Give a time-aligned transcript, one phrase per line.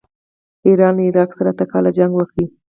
[0.67, 2.37] ایران له عراق سره اته کاله جنګ وکړ.